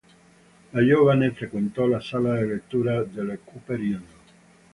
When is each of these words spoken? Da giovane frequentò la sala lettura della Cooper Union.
Da 0.71 0.81
giovane 0.83 1.29
frequentò 1.29 1.85
la 1.85 1.99
sala 2.01 2.41
lettura 2.43 3.03
della 3.03 3.37
Cooper 3.37 3.77
Union. 3.77 4.05